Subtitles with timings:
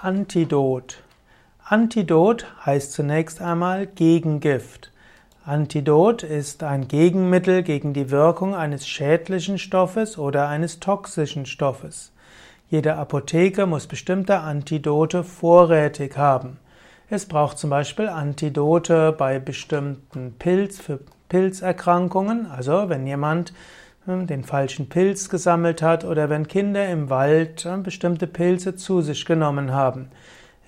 [0.00, 1.02] Antidot.
[1.64, 4.92] Antidot heißt zunächst einmal Gegengift.
[5.44, 12.12] Antidot ist ein Gegenmittel gegen die Wirkung eines schädlichen Stoffes oder eines toxischen Stoffes.
[12.70, 16.60] Jede Apotheke muss bestimmte Antidote vorrätig haben.
[17.10, 23.52] Es braucht zum Beispiel Antidote bei bestimmten Pilz für Pilzerkrankungen, also wenn jemand
[24.08, 29.26] den falschen Pilz gesammelt hat oder wenn Kinder im Wald hm, bestimmte Pilze zu sich
[29.26, 30.08] genommen haben.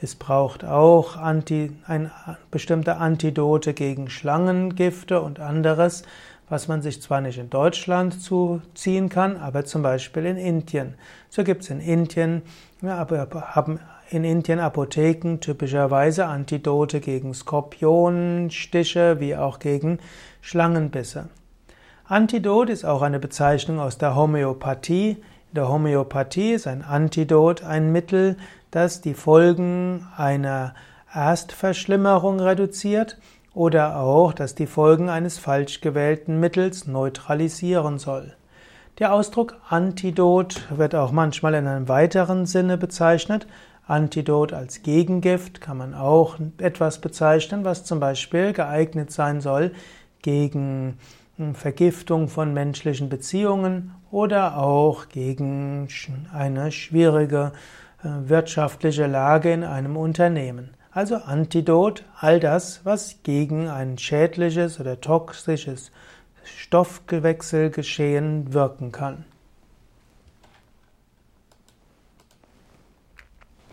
[0.02, 2.10] Es braucht auch Anti, ein,
[2.50, 6.02] bestimmte Antidote gegen Schlangengifte und anderes,
[6.50, 10.94] was man sich zwar nicht in Deutschland zuziehen kann, aber zum Beispiel in Indien.
[11.30, 12.42] So gibt es in Indien,
[12.82, 13.80] aber haben
[14.10, 19.98] in Indien Apotheken typischerweise Antidote gegen Skorpionstiche wie auch gegen
[20.42, 21.28] Schlangenbisse.
[22.10, 25.10] Antidot ist auch eine Bezeichnung aus der Homöopathie.
[25.10, 28.36] In der Homöopathie ist ein Antidot ein Mittel,
[28.72, 30.74] das die Folgen einer
[31.14, 33.16] Erstverschlimmerung reduziert
[33.54, 38.34] oder auch, das die Folgen eines falsch gewählten Mittels neutralisieren soll.
[38.98, 43.46] Der Ausdruck Antidot wird auch manchmal in einem weiteren Sinne bezeichnet.
[43.86, 49.70] Antidot als Gegengift kann man auch etwas bezeichnen, was zum Beispiel geeignet sein soll
[50.22, 50.98] gegen
[51.54, 55.88] Vergiftung von menschlichen Beziehungen oder auch gegen
[56.32, 57.52] eine schwierige
[58.02, 60.70] äh, wirtschaftliche Lage in einem Unternehmen.
[60.92, 65.92] Also Antidot, all das, was gegen ein schädliches oder toxisches
[66.44, 69.24] Stoffwechselgeschehen wirken kann.